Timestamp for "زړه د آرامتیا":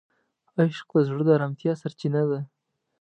1.07-1.73